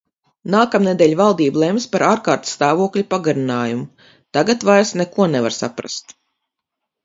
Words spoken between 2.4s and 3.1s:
stāvokļa